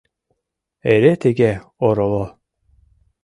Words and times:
Эре 0.93 1.13
тыге 1.21 1.51
ороло! 1.87 2.25